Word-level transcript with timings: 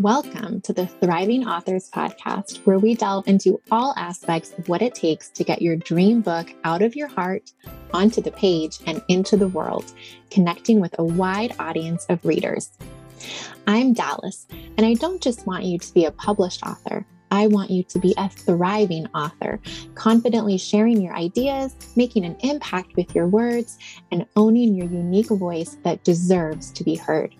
Welcome 0.00 0.60
to 0.60 0.74
the 0.74 0.86
Thriving 0.86 1.48
Authors 1.48 1.90
Podcast, 1.90 2.58
where 2.66 2.78
we 2.78 2.94
delve 2.94 3.26
into 3.26 3.62
all 3.70 3.94
aspects 3.96 4.52
of 4.58 4.68
what 4.68 4.82
it 4.82 4.94
takes 4.94 5.30
to 5.30 5.42
get 5.42 5.62
your 5.62 5.74
dream 5.74 6.20
book 6.20 6.52
out 6.64 6.82
of 6.82 6.94
your 6.94 7.08
heart, 7.08 7.54
onto 7.94 8.20
the 8.20 8.30
page, 8.30 8.78
and 8.86 9.02
into 9.08 9.38
the 9.38 9.48
world, 9.48 9.90
connecting 10.30 10.80
with 10.80 10.94
a 10.98 11.04
wide 11.04 11.56
audience 11.58 12.04
of 12.10 12.22
readers. 12.26 12.72
I'm 13.66 13.94
Dallas, 13.94 14.46
and 14.76 14.84
I 14.84 14.92
don't 14.92 15.22
just 15.22 15.46
want 15.46 15.64
you 15.64 15.78
to 15.78 15.94
be 15.94 16.04
a 16.04 16.10
published 16.10 16.62
author. 16.62 17.06
I 17.30 17.46
want 17.46 17.70
you 17.70 17.82
to 17.84 17.98
be 17.98 18.12
a 18.18 18.28
thriving 18.28 19.06
author, 19.14 19.58
confidently 19.94 20.58
sharing 20.58 21.00
your 21.00 21.16
ideas, 21.16 21.74
making 21.96 22.26
an 22.26 22.36
impact 22.40 22.96
with 22.96 23.14
your 23.14 23.28
words, 23.28 23.78
and 24.12 24.26
owning 24.36 24.74
your 24.74 24.90
unique 24.90 25.30
voice 25.30 25.78
that 25.84 26.04
deserves 26.04 26.70
to 26.72 26.84
be 26.84 26.96
heard. 26.96 27.34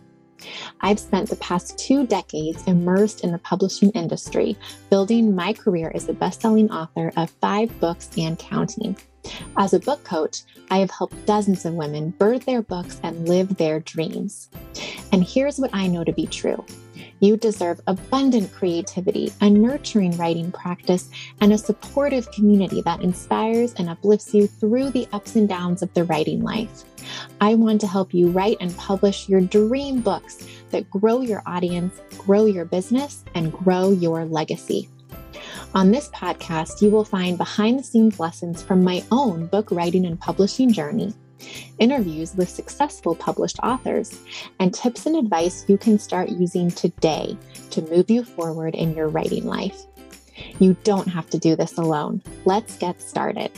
I've 0.80 1.00
spent 1.00 1.28
the 1.28 1.36
past 1.36 1.78
two 1.78 2.06
decades 2.06 2.64
immersed 2.66 3.24
in 3.24 3.32
the 3.32 3.38
publishing 3.38 3.90
industry, 3.90 4.56
building 4.90 5.34
my 5.34 5.52
career 5.52 5.92
as 5.94 6.08
a 6.08 6.12
best-selling 6.12 6.70
author 6.70 7.12
of 7.16 7.30
five 7.30 7.78
books 7.80 8.10
and 8.16 8.38
counting. 8.38 8.96
As 9.56 9.74
a 9.74 9.80
book 9.80 10.04
coach, 10.04 10.42
I 10.70 10.78
have 10.78 10.90
helped 10.90 11.26
dozens 11.26 11.64
of 11.64 11.74
women 11.74 12.10
birth 12.10 12.44
their 12.44 12.62
books 12.62 13.00
and 13.02 13.28
live 13.28 13.56
their 13.56 13.80
dreams. 13.80 14.48
And 15.12 15.24
here's 15.24 15.58
what 15.58 15.74
I 15.74 15.86
know 15.86 16.04
to 16.04 16.12
be 16.12 16.26
true. 16.26 16.64
You 17.20 17.36
deserve 17.36 17.80
abundant 17.86 18.52
creativity, 18.52 19.32
a 19.40 19.48
nurturing 19.48 20.16
writing 20.18 20.52
practice, 20.52 21.08
and 21.40 21.52
a 21.52 21.58
supportive 21.58 22.30
community 22.30 22.82
that 22.82 23.02
inspires 23.02 23.72
and 23.74 23.88
uplifts 23.88 24.34
you 24.34 24.46
through 24.46 24.90
the 24.90 25.08
ups 25.12 25.34
and 25.36 25.48
downs 25.48 25.82
of 25.82 25.92
the 25.94 26.04
writing 26.04 26.42
life. 26.42 26.84
I 27.40 27.54
want 27.54 27.80
to 27.80 27.86
help 27.86 28.12
you 28.12 28.28
write 28.30 28.58
and 28.60 28.76
publish 28.76 29.28
your 29.28 29.40
dream 29.40 30.00
books 30.00 30.46
that 30.70 30.90
grow 30.90 31.22
your 31.22 31.42
audience, 31.46 31.98
grow 32.18 32.44
your 32.44 32.66
business, 32.66 33.24
and 33.34 33.52
grow 33.52 33.92
your 33.92 34.24
legacy. 34.26 34.88
On 35.74 35.90
this 35.90 36.08
podcast, 36.10 36.82
you 36.82 36.90
will 36.90 37.04
find 37.04 37.38
behind 37.38 37.78
the 37.78 37.82
scenes 37.82 38.20
lessons 38.20 38.62
from 38.62 38.84
my 38.84 39.02
own 39.10 39.46
book 39.46 39.70
writing 39.70 40.06
and 40.06 40.20
publishing 40.20 40.72
journey 40.72 41.14
interviews 41.78 42.34
with 42.36 42.48
successful 42.48 43.14
published 43.14 43.58
authors, 43.62 44.18
and 44.60 44.72
tips 44.72 45.06
and 45.06 45.16
advice 45.16 45.64
you 45.68 45.78
can 45.78 45.98
start 45.98 46.28
using 46.30 46.70
today 46.70 47.36
to 47.70 47.82
move 47.82 48.10
you 48.10 48.24
forward 48.24 48.74
in 48.74 48.94
your 48.94 49.08
writing 49.08 49.44
life. 49.44 49.82
You 50.58 50.76
don't 50.84 51.08
have 51.08 51.28
to 51.30 51.38
do 51.38 51.56
this 51.56 51.78
alone. 51.78 52.22
Let's 52.44 52.76
get 52.76 53.00
started. 53.00 53.50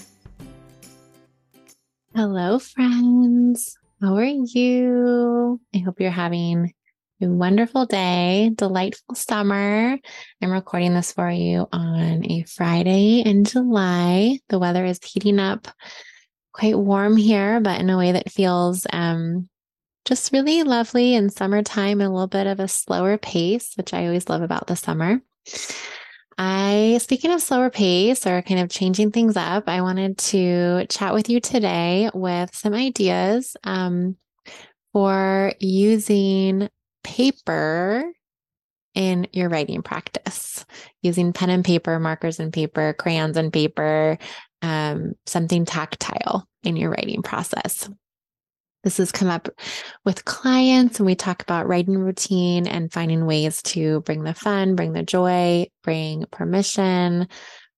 Hello, 2.14 2.58
friends. 2.58 3.76
How 4.00 4.16
are 4.16 4.24
you? 4.24 5.60
I 5.74 5.78
hope 5.78 6.00
you're 6.00 6.10
having 6.10 6.72
a 7.20 7.26
wonderful 7.26 7.84
day, 7.84 8.52
delightful 8.54 9.16
summer. 9.16 9.98
I'm 10.40 10.50
recording 10.52 10.94
this 10.94 11.12
for 11.12 11.28
you 11.30 11.66
on 11.72 12.24
a 12.30 12.44
Friday 12.44 13.20
in 13.20 13.44
July. 13.44 14.38
The 14.48 14.58
weather 14.60 14.84
is 14.84 15.00
heating 15.02 15.40
up 15.40 15.66
quite 16.58 16.76
warm 16.76 17.16
here, 17.16 17.60
but 17.60 17.80
in 17.80 17.88
a 17.88 17.96
way 17.96 18.12
that 18.12 18.32
feels 18.32 18.86
um, 18.92 19.48
just 20.04 20.32
really 20.32 20.64
lovely 20.64 21.14
in 21.14 21.30
summertime 21.30 22.00
a 22.00 22.08
little 22.08 22.26
bit 22.26 22.46
of 22.46 22.58
a 22.58 22.66
slower 22.66 23.16
pace, 23.16 23.74
which 23.76 23.94
I 23.94 24.06
always 24.06 24.28
love 24.28 24.42
about 24.42 24.66
the 24.66 24.74
summer. 24.74 25.20
I, 26.36 26.98
speaking 27.00 27.30
of 27.30 27.42
slower 27.42 27.70
pace 27.70 28.26
or 28.26 28.42
kind 28.42 28.60
of 28.60 28.70
changing 28.70 29.12
things 29.12 29.36
up, 29.36 29.68
I 29.68 29.82
wanted 29.82 30.18
to 30.18 30.86
chat 30.88 31.14
with 31.14 31.28
you 31.28 31.40
today 31.40 32.10
with 32.12 32.54
some 32.54 32.74
ideas 32.74 33.56
um, 33.64 34.16
for 34.92 35.52
using 35.60 36.68
paper 37.04 38.04
in 38.94 39.28
your 39.32 39.48
writing 39.48 39.82
practice, 39.82 40.66
using 41.02 41.32
pen 41.32 41.50
and 41.50 41.64
paper, 41.64 42.00
markers 42.00 42.40
and 42.40 42.52
paper, 42.52 42.94
crayons 42.98 43.36
and 43.36 43.52
paper, 43.52 44.18
um, 44.62 45.12
something 45.26 45.64
tactile 45.64 46.46
in 46.62 46.76
your 46.76 46.90
writing 46.90 47.22
process. 47.22 47.88
This 48.84 48.98
has 48.98 49.10
come 49.10 49.28
up 49.28 49.48
with 50.04 50.24
clients, 50.24 51.00
and 51.00 51.06
we 51.06 51.14
talk 51.14 51.42
about 51.42 51.66
writing 51.66 51.98
routine 51.98 52.66
and 52.66 52.92
finding 52.92 53.26
ways 53.26 53.60
to 53.62 54.00
bring 54.02 54.22
the 54.22 54.34
fun, 54.34 54.76
bring 54.76 54.92
the 54.92 55.02
joy, 55.02 55.66
bring 55.82 56.24
permission, 56.30 57.28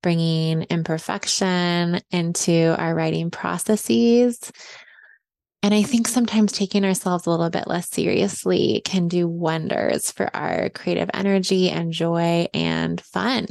bringing 0.02 0.62
imperfection 0.64 2.00
into 2.10 2.74
our 2.78 2.94
writing 2.94 3.30
processes. 3.30 4.52
And 5.62 5.74
I 5.74 5.82
think 5.82 6.08
sometimes 6.08 6.52
taking 6.52 6.84
ourselves 6.84 7.26
a 7.26 7.30
little 7.30 7.50
bit 7.50 7.66
less 7.66 7.90
seriously 7.90 8.80
can 8.84 9.08
do 9.08 9.28
wonders 9.28 10.10
for 10.10 10.34
our 10.34 10.70
creative 10.70 11.10
energy 11.12 11.68
and 11.68 11.92
joy 11.92 12.46
and 12.54 13.00
fun. 13.00 13.46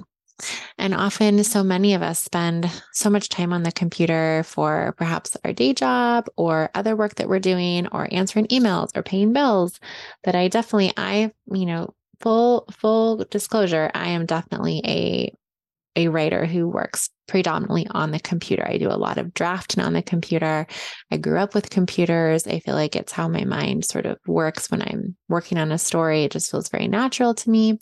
And 0.78 0.94
often, 0.94 1.44
so 1.44 1.64
many 1.64 1.94
of 1.94 2.02
us 2.02 2.20
spend 2.20 2.70
so 2.94 3.10
much 3.10 3.30
time 3.30 3.54
on 3.54 3.64
the 3.64 3.72
computer 3.72 4.44
for 4.46 4.94
perhaps 4.98 5.36
our 5.44 5.54
day 5.54 5.74
job 5.74 6.28
or 6.38 6.70
other 6.76 6.96
work 6.96 7.16
that 7.16 7.28
we're 7.30 7.40
doing 7.40 7.88
or 7.88 8.08
answering 8.12 8.48
emails 8.48 8.96
or 8.96 9.04
paying 9.04 9.34
bills 9.34 9.80
that 10.24 10.36
I 10.36 10.48
definitely, 10.48 10.94
I, 10.98 11.32
you 11.52 11.66
know, 11.66 11.94
full, 12.20 12.66
full 12.72 13.26
disclosure, 13.26 13.92
I 13.94 14.10
am 14.10 14.26
definitely 14.26 14.82
a 14.86 15.34
a 15.96 16.08
writer 16.08 16.46
who 16.46 16.68
works 16.68 17.10
predominantly 17.30 17.88
on 17.92 18.12
the 18.12 18.20
computer. 18.20 18.68
I 18.68 18.78
do 18.78 18.90
a 18.90 18.98
lot 18.98 19.18
of 19.18 19.34
drafting 19.34 19.84
on 19.84 19.94
the 19.94 20.02
computer. 20.02 20.68
I 21.12 21.18
grew 21.18 21.38
up 21.38 21.54
with 21.54 21.70
computers. 21.70 22.48
I 22.48 22.60
feel 22.60 22.74
like 22.76 22.96
it's 22.96 23.12
how 23.12 23.28
my 23.28 23.46
mind 23.46 23.86
sort 23.86 24.06
of 24.06 24.18
works 24.28 24.70
when 24.70 24.82
I'm 24.82 25.16
working 25.30 25.58
on 25.58 25.72
a 25.72 25.78
story. 25.78 26.24
It 26.24 26.32
just 26.32 26.52
feels 26.52 26.70
very 26.70 26.88
natural 26.88 27.34
to 27.36 27.50
me. 27.50 27.80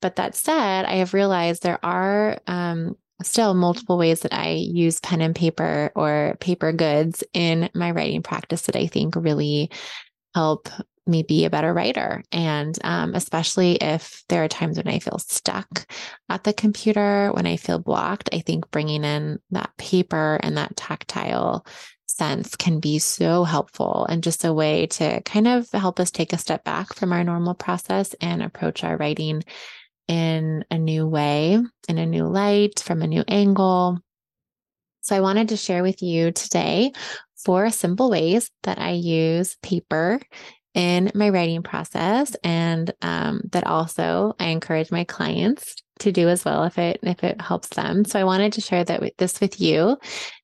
But 0.00 0.16
that 0.16 0.36
said, 0.36 0.84
I 0.84 0.96
have 0.96 1.14
realized 1.14 1.62
there 1.62 1.84
are 1.84 2.38
um, 2.46 2.96
still 3.22 3.54
multiple 3.54 3.98
ways 3.98 4.20
that 4.20 4.34
I 4.34 4.50
use 4.50 5.00
pen 5.00 5.20
and 5.20 5.34
paper 5.34 5.90
or 5.96 6.36
paper 6.40 6.72
goods 6.72 7.24
in 7.32 7.70
my 7.74 7.90
writing 7.90 8.22
practice 8.22 8.62
that 8.62 8.76
I 8.76 8.86
think 8.86 9.16
really 9.16 9.70
help 10.34 10.68
me 11.06 11.22
be 11.22 11.44
a 11.44 11.50
better 11.50 11.74
writer. 11.74 12.22
And 12.30 12.78
um, 12.84 13.14
especially 13.14 13.76
if 13.76 14.22
there 14.28 14.44
are 14.44 14.48
times 14.48 14.76
when 14.76 14.88
I 14.88 14.98
feel 14.98 15.18
stuck 15.18 15.86
at 16.28 16.44
the 16.44 16.52
computer, 16.52 17.30
when 17.32 17.46
I 17.46 17.56
feel 17.56 17.78
blocked, 17.78 18.30
I 18.32 18.40
think 18.40 18.70
bringing 18.70 19.04
in 19.04 19.38
that 19.50 19.70
paper 19.78 20.38
and 20.42 20.56
that 20.56 20.76
tactile 20.76 21.66
sense 22.06 22.56
can 22.56 22.78
be 22.78 22.98
so 22.98 23.42
helpful 23.44 24.06
and 24.08 24.22
just 24.22 24.44
a 24.44 24.52
way 24.52 24.86
to 24.86 25.20
kind 25.22 25.48
of 25.48 25.70
help 25.72 25.98
us 25.98 26.10
take 26.10 26.32
a 26.32 26.38
step 26.38 26.62
back 26.62 26.94
from 26.94 27.12
our 27.12 27.24
normal 27.24 27.54
process 27.54 28.14
and 28.20 28.42
approach 28.42 28.84
our 28.84 28.96
writing 28.96 29.42
in 30.08 30.64
a 30.70 30.78
new 30.78 31.06
way, 31.06 31.58
in 31.88 31.98
a 31.98 32.06
new 32.06 32.26
light, 32.26 32.80
from 32.80 33.02
a 33.02 33.06
new 33.06 33.24
angle. 33.28 33.98
So 35.00 35.16
I 35.16 35.20
wanted 35.20 35.48
to 35.48 35.56
share 35.56 35.82
with 35.82 36.02
you 36.02 36.32
today 36.32 36.92
four 37.44 37.70
simple 37.70 38.10
ways 38.10 38.50
that 38.62 38.78
I 38.78 38.92
use 38.92 39.56
paper 39.62 40.20
in 40.74 41.10
my 41.14 41.28
writing 41.28 41.62
process 41.62 42.34
and 42.42 42.92
um, 43.02 43.42
that 43.52 43.66
also 43.66 44.34
i 44.38 44.46
encourage 44.46 44.90
my 44.90 45.04
clients 45.04 45.76
to 46.02 46.12
do 46.12 46.28
as 46.28 46.44
well 46.44 46.64
if 46.64 46.78
it 46.78 46.98
if 47.02 47.22
it 47.24 47.40
helps 47.40 47.68
them. 47.68 48.04
So 48.04 48.18
i 48.20 48.24
wanted 48.24 48.52
to 48.54 48.60
share 48.60 48.84
that 48.84 49.00
with 49.00 49.16
this 49.16 49.40
with 49.40 49.60
you 49.60 49.96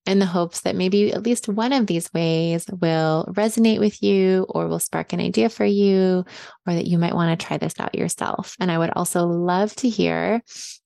in 0.06 0.18
the 0.18 0.26
hopes 0.26 0.62
that 0.62 0.76
maybe 0.76 1.12
at 1.12 1.24
least 1.24 1.48
one 1.48 1.72
of 1.72 1.86
these 1.86 2.12
ways 2.14 2.64
will 2.80 3.28
resonate 3.36 3.80
with 3.80 4.02
you 4.02 4.46
or 4.48 4.68
will 4.68 4.78
spark 4.78 5.12
an 5.12 5.20
idea 5.20 5.48
for 5.48 5.64
you 5.64 6.24
or 6.66 6.74
that 6.74 6.86
you 6.86 6.98
might 6.98 7.14
want 7.14 7.38
to 7.38 7.46
try 7.46 7.58
this 7.58 7.78
out 7.78 7.94
yourself. 7.94 8.54
And 8.60 8.70
i 8.70 8.78
would 8.78 8.90
also 8.90 9.26
love 9.26 9.74
to 9.76 9.88
hear 9.88 10.42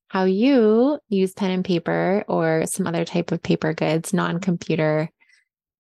how 0.08 0.24
you 0.24 0.98
use 1.08 1.32
pen 1.32 1.50
and 1.50 1.64
paper 1.64 2.24
or 2.28 2.64
some 2.66 2.86
other 2.86 3.04
type 3.04 3.32
of 3.32 3.42
paper 3.42 3.72
goods 3.72 4.12
non-computer 4.12 5.10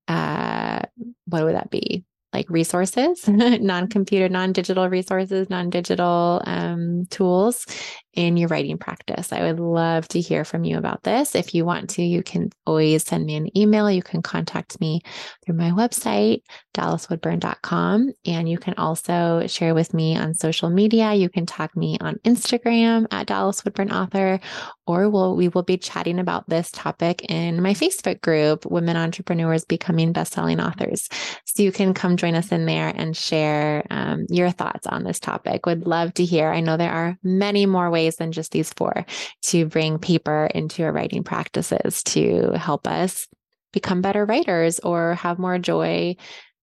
uh 0.08 0.80
what 1.26 1.44
would 1.44 1.54
that 1.54 1.70
be 1.70 2.04
like 2.32 2.48
resources, 2.48 3.26
non 3.28 3.88
computer, 3.88 4.28
non 4.28 4.52
digital 4.52 4.88
resources, 4.88 5.50
non 5.50 5.70
digital 5.70 6.42
um, 6.46 7.04
tools 7.10 7.66
in 8.14 8.36
your 8.36 8.48
writing 8.48 8.76
practice. 8.76 9.32
I 9.32 9.42
would 9.42 9.58
love 9.58 10.06
to 10.08 10.20
hear 10.20 10.44
from 10.44 10.64
you 10.64 10.76
about 10.76 11.02
this. 11.02 11.34
If 11.34 11.54
you 11.54 11.64
want 11.64 11.90
to, 11.90 12.02
you 12.02 12.22
can 12.22 12.50
always 12.66 13.04
send 13.04 13.24
me 13.24 13.36
an 13.36 13.56
email. 13.56 13.90
You 13.90 14.02
can 14.02 14.20
contact 14.20 14.80
me 14.80 15.00
through 15.44 15.54
my 15.54 15.70
website, 15.70 16.42
dallaswoodburn.com. 16.74 18.12
And 18.26 18.48
you 18.48 18.58
can 18.58 18.74
also 18.76 19.46
share 19.46 19.74
with 19.74 19.94
me 19.94 20.16
on 20.16 20.34
social 20.34 20.68
media. 20.68 21.14
You 21.14 21.30
can 21.30 21.46
tag 21.46 21.74
me 21.74 21.96
on 22.00 22.16
Instagram 22.24 23.06
at 23.10 23.28
dallaswoodburnauthor, 23.28 24.40
or 24.86 25.08
we'll, 25.08 25.34
we 25.34 25.48
will 25.48 25.62
be 25.62 25.78
chatting 25.78 26.18
about 26.18 26.48
this 26.48 26.70
topic 26.70 27.24
in 27.30 27.62
my 27.62 27.72
Facebook 27.72 28.20
group, 28.20 28.66
Women 28.66 28.96
Entrepreneurs 28.96 29.64
Becoming 29.64 30.12
Bestselling 30.12 30.64
Authors. 30.64 31.08
So 31.46 31.62
you 31.62 31.72
can 31.72 31.94
come 31.94 32.16
join 32.16 32.34
us 32.34 32.52
in 32.52 32.66
there 32.66 32.92
and 32.94 33.16
share 33.16 33.86
um, 33.90 34.26
your 34.28 34.50
thoughts 34.50 34.86
on 34.86 35.04
this 35.04 35.18
topic. 35.18 35.64
Would 35.64 35.86
love 35.86 36.12
to 36.14 36.24
hear. 36.24 36.50
I 36.50 36.60
know 36.60 36.76
there 36.76 36.92
are 36.92 37.18
many 37.22 37.64
more 37.64 37.90
ways 37.90 38.01
ways 38.02 38.16
than 38.16 38.32
just 38.32 38.52
these 38.52 38.72
four 38.72 39.06
to 39.42 39.66
bring 39.66 39.98
paper 39.98 40.48
into 40.54 40.82
our 40.82 40.92
writing 40.92 41.22
practices 41.24 42.02
to 42.02 42.52
help 42.52 42.86
us 42.86 43.28
become 43.72 44.02
better 44.02 44.24
writers 44.24 44.78
or 44.80 45.14
have 45.14 45.38
more 45.38 45.58
joy 45.58 46.16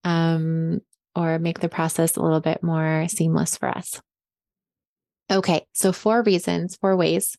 um, 0.04 0.80
or 1.16 1.40
make 1.40 1.60
the 1.60 1.70
process 1.70 2.16
a 2.16 2.22
little 2.22 2.40
bit 2.40 2.62
more 2.62 3.08
seamless 3.08 3.58
for 3.58 3.70
us. 3.70 4.02
Okay, 5.32 5.66
so 5.74 5.92
four 5.92 6.24
reasons, 6.24 6.78
four 6.78 6.96
ways 6.96 7.36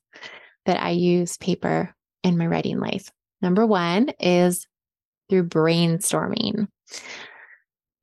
that 0.66 0.80
I 0.80 0.90
use 0.90 1.36
paper 1.36 1.94
in 2.22 2.38
my 2.38 2.46
writing 2.46 2.78
life. 2.78 3.10
Number 3.42 3.66
one 3.66 4.10
is 4.20 4.66
through 5.28 5.48
brainstorming. 5.48 6.68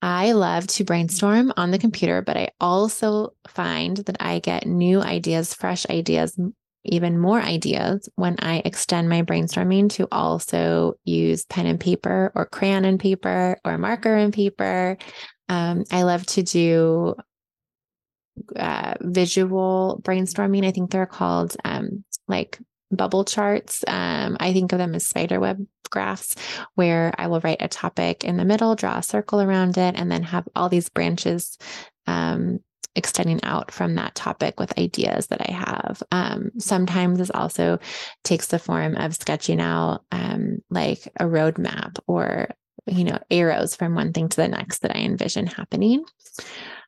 I 0.02 0.34
love 0.34 0.68
to 0.68 0.84
brainstorm 0.84 1.52
on 1.58 1.72
the 1.72 1.80
computer, 1.80 2.22
but 2.22 2.38
I 2.38 2.50
also 2.60 3.34
find 3.48 3.98
that 3.98 4.18
I 4.20 4.40
get 4.40 4.68
new 4.68 5.02
ideas, 5.02 5.54
fresh 5.54 5.88
ideas, 5.90 6.38
even 6.86 7.18
more 7.18 7.42
ideas 7.42 8.08
when 8.16 8.36
I 8.40 8.62
extend 8.64 9.10
my 9.10 9.24
brainstorming 9.24 9.90
to 9.94 10.08
also 10.12 10.94
use 11.04 11.46
pen 11.46 11.66
and 11.66 11.80
paper 11.80 12.32
or 12.36 12.46
crayon 12.46 12.86
and 12.86 13.00
paper 13.00 13.58
or 13.66 13.78
marker 13.78 14.16
and 14.16 14.32
paper. 14.32 14.98
Um, 15.50 15.84
I 15.92 16.04
love 16.04 16.26
to 16.28 16.44
do 16.44 17.16
uh, 18.56 18.94
visual 19.02 20.00
brainstorming. 20.04 20.66
I 20.66 20.72
think 20.72 20.92
they're 20.92 21.08
called 21.08 21.56
um, 21.66 22.04
like 22.28 22.60
bubble 22.92 23.26
charts. 23.26 23.84
Um, 23.88 24.38
I 24.40 24.54
think 24.54 24.72
of 24.72 24.80
them 24.80 24.96
as 24.96 25.06
spider 25.06 25.40
web 25.40 25.66
graphs, 25.90 26.36
where 26.76 27.14
I 27.18 27.28
will 27.28 27.40
write 27.42 27.62
a 27.62 27.68
topic 27.68 28.24
in 28.24 28.38
the 28.38 28.46
middle, 28.46 28.76
draw 28.76 28.98
a 28.98 29.04
circle 29.04 29.42
around 29.42 29.78
it, 29.78 29.96
and 29.98 30.12
then 30.12 30.24
have 30.24 30.48
all 30.56 30.70
these 30.70 30.90
branches 30.90 31.58
um, 32.06 32.60
extending 32.96 33.44
out 33.44 33.72
from 33.72 33.96
that 33.96 34.16
topic 34.16 34.60
with 34.60 34.78
ideas 34.80 35.28
that 35.28 35.42
I 35.48 35.52
have. 35.52 36.04
Um, 36.12 36.52
sometimes 36.58 37.20
this 37.20 37.30
also 37.30 37.80
takes 38.24 38.48
the 38.48 38.60
form 38.60 38.96
of 38.96 39.16
sketching 39.16 39.62
out 39.62 40.02
um, 40.12 40.60
like 40.70 41.08
a 41.20 41.26
roadmap 41.26 42.00
or 42.08 42.50
you 42.88 43.04
know 43.04 43.20
arrows 43.30 43.76
from 43.76 43.96
one 43.96 44.14
thing 44.14 44.30
to 44.30 44.38
the 44.38 44.48
next 44.48 44.80
that 44.80 44.96
I 44.96 45.00
envision 45.00 45.46
happening. 45.46 46.06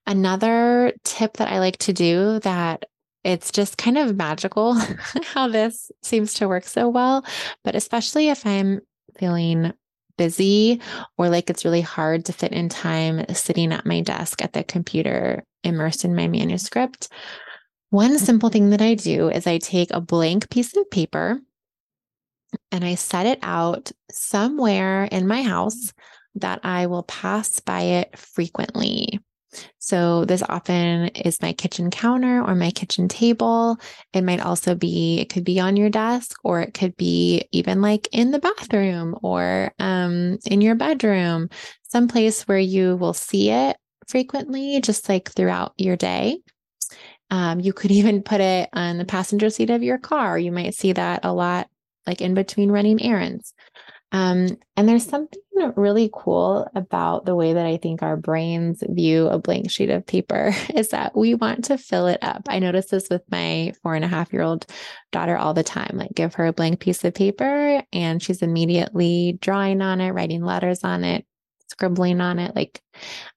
Another 0.07 0.93
tip 1.03 1.37
that 1.37 1.51
I 1.51 1.59
like 1.59 1.77
to 1.79 1.93
do 1.93 2.39
that 2.39 2.85
it's 3.29 3.51
just 3.51 3.77
kind 3.77 3.97
of 3.97 4.15
magical 4.15 4.73
how 5.33 5.47
this 5.47 5.91
seems 6.01 6.33
to 6.35 6.47
work 6.47 6.63
so 6.63 6.89
well. 6.89 7.23
But 7.63 7.75
especially 7.75 8.29
if 8.29 8.45
I'm 8.45 8.81
feeling 9.17 9.73
busy 10.17 10.81
or 11.17 11.29
like 11.29 11.49
it's 11.49 11.63
really 11.63 11.81
hard 11.81 12.25
to 12.25 12.33
fit 12.33 12.51
in 12.51 12.69
time 12.69 13.25
sitting 13.33 13.71
at 13.71 13.85
my 13.85 14.01
desk 14.01 14.43
at 14.43 14.53
the 14.53 14.63
computer 14.63 15.43
immersed 15.63 16.03
in 16.03 16.15
my 16.15 16.27
manuscript. 16.27 17.07
One 17.91 18.17
simple 18.17 18.49
thing 18.49 18.71
that 18.71 18.81
I 18.81 18.95
do 18.95 19.29
is 19.29 19.47
I 19.47 19.59
take 19.59 19.91
a 19.91 20.01
blank 20.01 20.49
piece 20.49 20.75
of 20.75 20.89
paper 20.89 21.39
and 22.71 22.83
I 22.83 22.95
set 22.95 23.27
it 23.27 23.39
out 23.43 23.91
somewhere 24.11 25.05
in 25.05 25.27
my 25.27 25.43
house 25.43 25.93
that 26.35 26.59
I 26.63 26.87
will 26.87 27.03
pass 27.03 27.59
by 27.59 27.81
it 27.81 28.17
frequently. 28.17 29.19
So, 29.79 30.25
this 30.25 30.43
often 30.47 31.07
is 31.09 31.41
my 31.41 31.53
kitchen 31.53 31.89
counter 31.89 32.41
or 32.43 32.55
my 32.55 32.71
kitchen 32.71 33.07
table. 33.07 33.77
It 34.13 34.23
might 34.23 34.41
also 34.41 34.75
be, 34.75 35.19
it 35.19 35.29
could 35.29 35.43
be 35.43 35.59
on 35.59 35.75
your 35.75 35.89
desk, 35.89 36.37
or 36.43 36.61
it 36.61 36.73
could 36.73 36.95
be 36.97 37.47
even 37.51 37.81
like 37.81 38.07
in 38.11 38.31
the 38.31 38.39
bathroom 38.39 39.15
or 39.23 39.73
um, 39.79 40.37
in 40.45 40.61
your 40.61 40.75
bedroom, 40.75 41.49
someplace 41.83 42.47
where 42.47 42.59
you 42.59 42.95
will 42.97 43.13
see 43.13 43.49
it 43.49 43.77
frequently, 44.07 44.81
just 44.81 45.07
like 45.09 45.31
throughout 45.31 45.73
your 45.77 45.95
day. 45.95 46.39
Um, 47.31 47.59
you 47.59 47.73
could 47.73 47.91
even 47.99 48.21
put 48.23 48.41
it 48.41 48.69
on 48.73 48.97
the 48.97 49.05
passenger 49.05 49.49
seat 49.49 49.69
of 49.69 49.83
your 49.83 49.97
car. 49.97 50.37
You 50.37 50.51
might 50.51 50.75
see 50.75 50.93
that 50.93 51.21
a 51.23 51.33
lot, 51.33 51.69
like 52.05 52.21
in 52.21 52.33
between 52.33 52.71
running 52.71 53.01
errands. 53.01 53.53
Um, 54.11 54.57
and 54.75 54.89
there's 54.89 55.05
something 55.05 55.39
really 55.75 56.09
cool 56.13 56.67
about 56.73 57.25
the 57.25 57.35
way 57.35 57.53
that 57.53 57.65
I 57.65 57.77
think 57.77 58.01
our 58.01 58.15
brains 58.15 58.83
view 58.87 59.27
a 59.27 59.37
blank 59.37 59.69
sheet 59.69 59.89
of 59.89 60.05
paper 60.05 60.53
is 60.73 60.89
that 60.89 61.15
we 61.15 61.35
want 61.35 61.65
to 61.65 61.77
fill 61.77 62.07
it 62.07 62.19
up. 62.21 62.43
I 62.47 62.59
notice 62.59 62.87
this 62.87 63.09
with 63.09 63.21
my 63.29 63.73
four 63.83 63.95
and 63.95 64.05
a 64.05 64.07
half 64.07 64.31
year 64.33 64.41
old 64.41 64.65
daughter 65.11 65.37
all 65.37 65.53
the 65.53 65.63
time. 65.63 65.91
Like, 65.93 66.13
give 66.13 66.35
her 66.35 66.45
a 66.45 66.53
blank 66.53 66.79
piece 66.79 67.03
of 67.03 67.13
paper 67.13 67.83
and 67.91 68.21
she's 68.21 68.41
immediately 68.41 69.37
drawing 69.41 69.81
on 69.81 70.01
it, 70.01 70.11
writing 70.11 70.43
letters 70.43 70.83
on 70.83 71.03
it, 71.03 71.25
scribbling 71.67 72.21
on 72.21 72.39
it. 72.39 72.55
Like, 72.55 72.81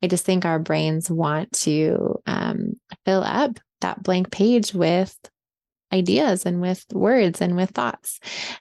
I 0.02 0.06
just 0.06 0.24
think 0.24 0.44
our 0.44 0.58
brains 0.58 1.10
want 1.10 1.52
to 1.60 2.20
um, 2.26 2.74
fill 3.04 3.22
up 3.22 3.58
that 3.80 4.02
blank 4.02 4.30
page 4.30 4.72
with 4.72 5.16
ideas 5.92 6.46
and 6.46 6.60
with 6.60 6.84
words 6.92 7.40
and 7.40 7.56
with 7.56 7.70
thoughts. 7.70 8.20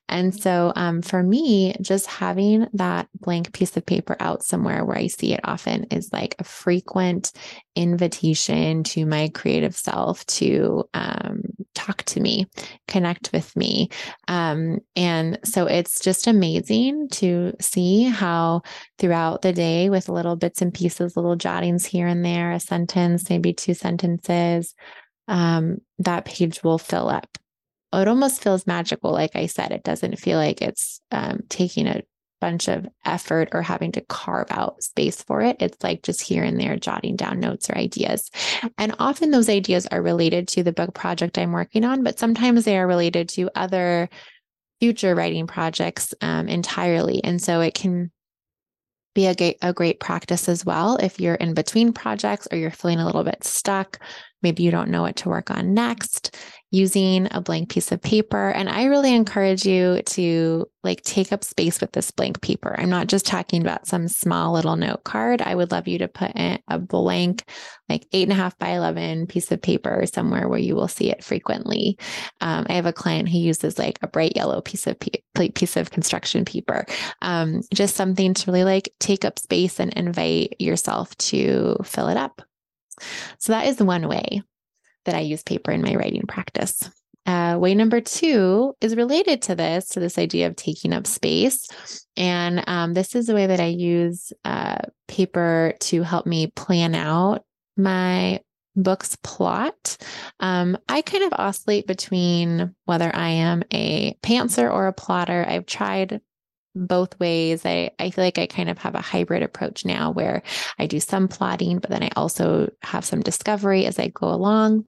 And 0.09 0.35
so 0.35 0.73
um, 0.75 1.01
for 1.01 1.23
me, 1.23 1.75
just 1.81 2.07
having 2.07 2.67
that 2.73 3.07
blank 3.19 3.53
piece 3.53 3.77
of 3.77 3.85
paper 3.85 4.15
out 4.19 4.43
somewhere 4.43 4.83
where 4.83 4.97
I 4.97 5.07
see 5.07 5.33
it 5.33 5.41
often 5.43 5.85
is 5.85 6.11
like 6.11 6.35
a 6.39 6.43
frequent 6.43 7.31
invitation 7.75 8.83
to 8.83 9.05
my 9.05 9.29
creative 9.33 9.75
self 9.75 10.25
to 10.25 10.83
um, 10.93 11.41
talk 11.73 12.03
to 12.03 12.19
me, 12.19 12.47
connect 12.87 13.31
with 13.31 13.55
me. 13.55 13.89
Um, 14.27 14.79
and 14.95 15.39
so 15.45 15.65
it's 15.65 16.01
just 16.01 16.27
amazing 16.27 17.07
to 17.09 17.53
see 17.61 18.03
how 18.03 18.63
throughout 18.99 19.41
the 19.41 19.53
day, 19.53 19.89
with 19.89 20.09
little 20.09 20.35
bits 20.35 20.61
and 20.61 20.73
pieces, 20.73 21.15
little 21.15 21.35
jottings 21.35 21.85
here 21.85 22.07
and 22.07 22.25
there, 22.25 22.51
a 22.51 22.59
sentence, 22.59 23.29
maybe 23.29 23.53
two 23.53 23.73
sentences, 23.73 24.75
um, 25.31 25.77
that 25.99 26.25
page 26.25 26.61
will 26.61 26.77
fill 26.77 27.09
up. 27.09 27.37
It 27.93 28.07
almost 28.07 28.43
feels 28.43 28.67
magical. 28.67 29.11
Like 29.11 29.35
I 29.35 29.45
said, 29.47 29.71
it 29.71 29.83
doesn't 29.83 30.19
feel 30.19 30.37
like 30.37 30.61
it's 30.61 31.01
um, 31.11 31.39
taking 31.47 31.87
a 31.87 32.03
bunch 32.41 32.67
of 32.67 32.85
effort 33.05 33.49
or 33.53 33.61
having 33.61 33.93
to 33.93 34.01
carve 34.01 34.47
out 34.49 34.83
space 34.83 35.23
for 35.23 35.41
it. 35.41 35.55
It's 35.59 35.81
like 35.83 36.03
just 36.03 36.21
here 36.21 36.43
and 36.43 36.59
there 36.59 36.75
jotting 36.75 37.15
down 37.15 37.39
notes 37.39 37.69
or 37.69 37.77
ideas. 37.77 38.29
And 38.77 38.93
often 38.99 39.31
those 39.31 39.47
ideas 39.47 39.87
are 39.87 40.01
related 40.01 40.49
to 40.49 40.63
the 40.63 40.73
book 40.73 40.93
project 40.93 41.37
I'm 41.37 41.53
working 41.53 41.85
on, 41.85 42.03
but 42.03 42.19
sometimes 42.19 42.65
they 42.65 42.77
are 42.77 42.87
related 42.87 43.29
to 43.29 43.49
other 43.55 44.09
future 44.81 45.15
writing 45.15 45.47
projects 45.47 46.13
um, 46.21 46.49
entirely. 46.49 47.23
And 47.23 47.41
so 47.41 47.61
it 47.61 47.73
can 47.73 48.11
be 49.13 49.27
a, 49.27 49.57
a 49.61 49.71
great 49.71 49.99
practice 49.99 50.49
as 50.49 50.65
well 50.65 50.97
if 50.97 51.19
you're 51.21 51.35
in 51.35 51.53
between 51.53 51.93
projects 51.93 52.47
or 52.51 52.57
you're 52.57 52.71
feeling 52.71 52.99
a 52.99 53.05
little 53.05 53.23
bit 53.23 53.43
stuck 53.43 53.99
Maybe 54.41 54.63
you 54.63 54.71
don't 54.71 54.89
know 54.89 55.01
what 55.01 55.17
to 55.17 55.29
work 55.29 55.51
on 55.51 55.73
next 55.73 56.35
using 56.71 57.27
a 57.31 57.41
blank 57.41 57.69
piece 57.69 57.91
of 57.91 58.01
paper. 58.01 58.49
And 58.49 58.69
I 58.69 58.85
really 58.85 59.13
encourage 59.13 59.65
you 59.65 60.01
to 60.03 60.65
like 60.83 61.01
take 61.01 61.33
up 61.33 61.43
space 61.43 61.81
with 61.81 61.91
this 61.91 62.11
blank 62.11 62.41
paper. 62.41 62.73
I'm 62.79 62.89
not 62.89 63.07
just 63.07 63.25
talking 63.25 63.61
about 63.61 63.87
some 63.87 64.07
small 64.07 64.53
little 64.53 64.77
note 64.77 65.03
card. 65.03 65.41
I 65.41 65.53
would 65.53 65.71
love 65.71 65.89
you 65.89 65.97
to 65.99 66.07
put 66.07 66.31
in 66.33 66.59
a 66.69 66.79
blank, 66.79 67.43
like 67.89 68.07
eight 68.13 68.23
and 68.23 68.31
a 68.31 68.35
half 68.35 68.57
by 68.57 68.69
11 68.69 69.27
piece 69.27 69.51
of 69.51 69.61
paper 69.61 70.05
somewhere 70.11 70.47
where 70.47 70.59
you 70.59 70.75
will 70.75 70.87
see 70.87 71.11
it 71.11 71.25
frequently. 71.25 71.97
Um, 72.39 72.65
I 72.69 72.73
have 72.73 72.85
a 72.85 72.93
client 72.93 73.27
who 73.27 73.37
uses 73.37 73.77
like 73.77 73.99
a 74.01 74.07
bright 74.07 74.37
yellow 74.37 74.61
piece 74.61 74.87
of 74.87 74.97
piece 74.99 75.75
of 75.75 75.91
construction 75.91 76.45
paper. 76.45 76.85
Um, 77.21 77.61
just 77.73 77.95
something 77.95 78.33
to 78.33 78.49
really 78.49 78.63
like 78.63 78.93
take 78.99 79.25
up 79.25 79.39
space 79.39 79.79
and 79.79 79.93
invite 79.93 80.55
yourself 80.59 81.15
to 81.17 81.75
fill 81.83 82.07
it 82.07 82.17
up. 82.17 82.41
So 83.37 83.53
that 83.53 83.67
is 83.67 83.81
one 83.81 84.07
way 84.07 84.43
that 85.05 85.15
I 85.15 85.19
use 85.19 85.43
paper 85.43 85.71
in 85.71 85.81
my 85.81 85.95
writing 85.95 86.25
practice. 86.27 86.89
Uh, 87.25 87.55
way 87.59 87.75
number 87.75 88.01
two 88.01 88.75
is 88.81 88.95
related 88.95 89.43
to 89.43 89.55
this, 89.55 89.89
to 89.89 89.99
this 89.99 90.17
idea 90.17 90.47
of 90.47 90.55
taking 90.55 90.91
up 90.91 91.05
space. 91.05 91.67
And 92.17 92.63
um, 92.67 92.93
this 92.93 93.15
is 93.15 93.27
the 93.27 93.35
way 93.35 93.47
that 93.47 93.59
I 93.59 93.67
use 93.67 94.33
uh, 94.43 94.79
paper 95.07 95.73
to 95.81 96.01
help 96.03 96.25
me 96.25 96.47
plan 96.47 96.95
out 96.95 97.43
my 97.77 98.41
book's 98.75 99.17
plot. 99.17 99.97
Um, 100.39 100.77
I 100.89 101.01
kind 101.01 101.23
of 101.25 101.39
oscillate 101.39 101.87
between 101.87 102.73
whether 102.85 103.13
I 103.15 103.29
am 103.29 103.63
a 103.71 104.13
pantser 104.23 104.71
or 104.71 104.87
a 104.87 104.93
plotter. 104.93 105.45
I've 105.47 105.65
tried 105.65 106.21
both 106.75 107.19
ways. 107.19 107.65
I, 107.65 107.91
I 107.99 108.11
feel 108.11 108.23
like 108.23 108.37
I 108.37 108.47
kind 108.47 108.69
of 108.69 108.77
have 108.79 108.95
a 108.95 109.01
hybrid 109.01 109.43
approach 109.43 109.85
now 109.85 110.11
where 110.11 110.43
I 110.79 110.85
do 110.85 110.99
some 110.99 111.27
plotting, 111.27 111.79
but 111.79 111.89
then 111.89 112.03
I 112.03 112.09
also 112.15 112.69
have 112.83 113.05
some 113.05 113.21
discovery 113.21 113.85
as 113.85 113.99
I 113.99 114.07
go 114.09 114.29
along. 114.29 114.85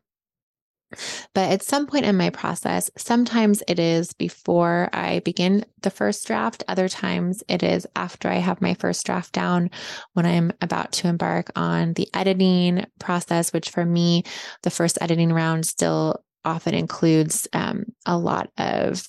But 1.33 1.51
at 1.51 1.63
some 1.63 1.87
point 1.87 2.05
in 2.05 2.17
my 2.17 2.29
process, 2.29 2.89
sometimes 2.97 3.63
it 3.67 3.79
is 3.79 4.13
before 4.13 4.89
I 4.93 5.19
begin 5.19 5.65
the 5.81 5.89
first 5.89 6.27
draft. 6.27 6.63
Other 6.67 6.87
times 6.87 7.43
it 7.47 7.63
is 7.63 7.87
after 7.95 8.29
I 8.29 8.35
have 8.35 8.61
my 8.61 8.75
first 8.75 9.05
draft 9.05 9.33
down 9.33 9.71
when 10.13 10.25
I'm 10.25 10.51
about 10.61 10.91
to 10.93 11.07
embark 11.07 11.51
on 11.55 11.93
the 11.93 12.07
editing 12.13 12.85
process, 12.99 13.51
which 13.51 13.69
for 13.69 13.85
me, 13.85 14.23
the 14.61 14.69
first 14.69 14.97
editing 15.01 15.33
round 15.33 15.65
still 15.65 16.23
often 16.45 16.73
includes 16.73 17.47
um, 17.53 17.85
a 18.05 18.17
lot 18.17 18.51
of 18.57 19.07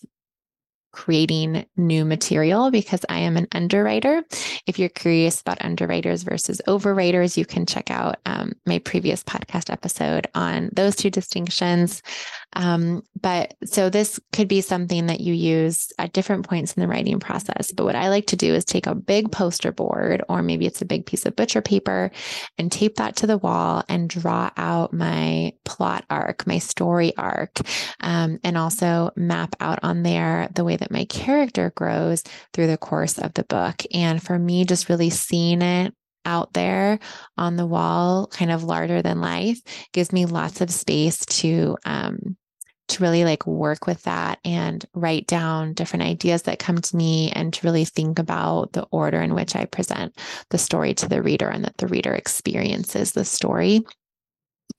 creating 0.95 1.67
new 1.77 2.05
material 2.05 2.71
because 2.71 3.05
I 3.09 3.19
am 3.19 3.37
an 3.37 3.49
underwriter. 3.53 4.23
If 4.67 4.79
you're 4.79 4.89
curious 4.89 5.41
about 5.41 5.59
underwriters 5.61 6.23
versus 6.23 6.63
overwriters, 6.69 7.37
you 7.37 7.45
can 7.45 7.67
check 7.67 7.91
out 7.91 8.17
um, 8.27 8.53
my 8.65 8.79
previous 8.79 9.25
podcast 9.25 9.71
episode 9.71 10.29
on 10.35 10.71
those 10.73 10.95
two 10.95 11.11
distinctions. 11.11 12.01
Um, 12.55 13.03
but 13.21 13.55
so 13.65 13.91
this 13.91 14.21
could 14.33 14.49
be 14.49 14.61
something 14.61 15.07
that 15.07 15.21
you 15.21 15.35
use 15.35 15.93
at 15.99 16.13
different 16.13 16.49
points 16.49 16.73
in 16.75 16.81
the 16.81 16.89
writing 16.89 17.21
process. 17.21 17.73
But 17.73 17.85
what 17.85 17.97
I 17.97 18.09
like 18.09 18.27
to 18.27 18.37
do 18.37 18.55
is 18.55 18.65
take 18.65 18.87
a 18.87 18.95
big 18.95 19.33
poster 19.33 19.73
board, 19.73 20.23
or 20.29 20.43
maybe 20.43 20.67
it's 20.67 20.83
a 20.83 20.87
big 20.87 21.07
piece 21.07 21.27
of 21.27 21.37
butcher 21.37 21.63
paper, 21.63 22.11
and 22.59 22.71
tape 22.71 22.97
that 22.97 23.17
to 23.17 23.27
the 23.27 23.39
wall 23.39 23.83
and 23.89 24.09
draw 24.09 24.51
out 24.57 24.93
my 24.93 25.53
plot 25.65 26.05
arc, 26.11 26.47
my 26.47 26.59
story 26.59 27.17
arc, 27.17 27.59
um, 28.01 28.39
and 28.45 28.57
also 28.57 29.11
map 29.17 29.57
out 29.61 29.81
on 29.83 30.03
there 30.03 30.49
the 30.55 30.65
way 30.65 30.77
that 30.77 30.91
my 30.91 31.05
character 31.07 31.73
grows 31.77 32.23
through 32.53 32.67
the 32.67 32.79
course 32.79 33.19
of 33.19 33.35
the 33.35 33.45
book. 33.45 33.83
And 33.93 34.23
for 34.23 34.39
me, 34.39 34.65
just 34.65 34.89
really 34.89 35.11
seeing 35.11 35.63
it 35.63 35.95
out 36.25 36.53
there 36.53 36.99
on 37.37 37.57
the 37.57 37.67
wall, 37.67 38.27
kind 38.29 38.51
of 38.51 38.65
larger 38.65 39.03
than 39.03 39.21
life, 39.21 39.61
gives 39.93 40.13
me 40.13 40.25
lots 40.27 40.61
of 40.61 40.71
space 40.71 41.25
to 41.27 41.77
um, 41.85 42.37
to 42.89 43.03
really 43.03 43.25
like 43.25 43.47
work 43.47 43.87
with 43.87 44.03
that 44.03 44.39
and 44.45 44.85
write 44.95 45.27
down 45.27 45.73
different 45.73 46.03
ideas 46.03 46.43
that 46.43 46.59
come 46.59 46.79
to 46.79 46.97
me 46.97 47.31
and 47.31 47.53
to 47.55 47.67
really 47.67 47.85
think 47.85 48.19
about 48.19 48.73
the 48.73 48.87
order 48.91 49.23
in 49.23 49.35
which 49.35 49.57
I 49.57 49.65
present 49.65 50.17
the 50.51 50.59
story 50.59 50.93
to 50.95 51.09
the 51.09 51.23
reader 51.23 51.49
and 51.49 51.65
that 51.65 51.79
the 51.79 51.87
reader 51.87 52.15
experiences 52.15 53.13
the 53.13 53.25
story. 53.25 53.83